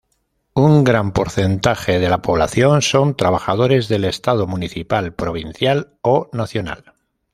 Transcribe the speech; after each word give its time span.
Un 0.55 0.83
gran 0.83 1.11
porcentaje 1.11 1.99
de 1.99 2.09
la 2.09 2.23
población 2.23 2.81
son 2.81 3.15
trabajadores 3.15 3.87
del 3.87 4.05
estado 4.05 4.47
municipal, 4.47 5.13
provincial, 5.13 5.93
o 6.01 6.27
nacional. 6.33 6.93